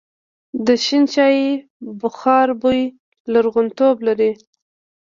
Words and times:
د 0.65 0.67
شین 0.85 1.03
چای 1.13 1.37
بخار 2.01 2.47
بوی 2.61 2.81
لرغونتوب 3.33 3.95
لري. 4.07 4.31